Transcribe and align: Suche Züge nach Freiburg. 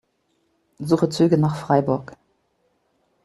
Suche 0.79 1.09
Züge 1.09 1.37
nach 1.37 1.55
Freiburg. 1.55 2.17